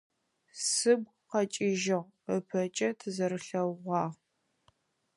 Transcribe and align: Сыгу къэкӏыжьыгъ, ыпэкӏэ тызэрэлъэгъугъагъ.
Сыгу 0.69 1.11
къэкӏыжьыгъ, 1.29 2.09
ыпэкӏэ 2.35 2.89
тызэрэлъэгъугъагъ. 2.99 4.17